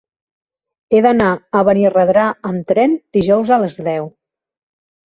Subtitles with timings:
[0.93, 1.27] He d'anar
[1.59, 4.15] a Benirredrà amb tren dijous a les deu.